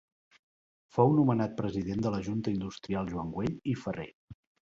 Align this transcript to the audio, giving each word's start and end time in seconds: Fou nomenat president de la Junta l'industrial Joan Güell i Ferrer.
Fou 0.95 1.11
nomenat 1.17 1.53
president 1.59 2.01
de 2.07 2.13
la 2.15 2.21
Junta 2.29 2.53
l'industrial 2.53 3.13
Joan 3.13 3.31
Güell 3.37 3.71
i 3.75 3.79
Ferrer. 3.85 4.09